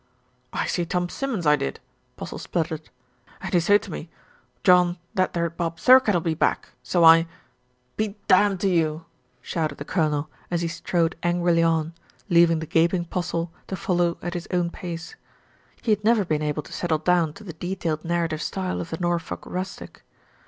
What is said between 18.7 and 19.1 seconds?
of the